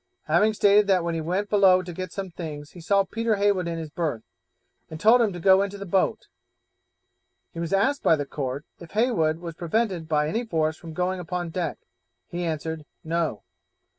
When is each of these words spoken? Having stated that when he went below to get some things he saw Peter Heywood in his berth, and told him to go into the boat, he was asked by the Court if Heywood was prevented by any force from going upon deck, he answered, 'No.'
Having 0.23 0.55
stated 0.55 0.87
that 0.87 1.03
when 1.03 1.13
he 1.13 1.21
went 1.21 1.47
below 1.51 1.83
to 1.83 1.93
get 1.93 2.11
some 2.11 2.31
things 2.31 2.71
he 2.71 2.81
saw 2.81 3.03
Peter 3.03 3.35
Heywood 3.35 3.67
in 3.67 3.77
his 3.77 3.91
berth, 3.91 4.23
and 4.89 4.99
told 4.99 5.21
him 5.21 5.31
to 5.31 5.39
go 5.39 5.61
into 5.61 5.77
the 5.77 5.85
boat, 5.85 6.25
he 7.53 7.59
was 7.59 7.71
asked 7.71 8.01
by 8.01 8.15
the 8.15 8.25
Court 8.25 8.65
if 8.79 8.89
Heywood 8.93 9.37
was 9.37 9.53
prevented 9.53 10.09
by 10.09 10.27
any 10.27 10.43
force 10.43 10.75
from 10.75 10.93
going 10.93 11.19
upon 11.19 11.51
deck, 11.51 11.77
he 12.27 12.43
answered, 12.43 12.83
'No.' 13.03 13.43